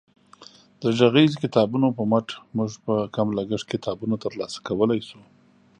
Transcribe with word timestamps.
د 0.81 0.83
غږیزو 0.97 1.41
کتابونو 1.43 1.87
په 1.97 2.03
مټ 2.11 2.27
موږ 2.55 2.71
په 2.85 2.93
کم 3.15 3.27
لګښت 3.37 3.65
کتابونه 3.73 4.15
ترلاسه 4.23 4.57
کولی 4.67 4.99
شو. 5.07 5.21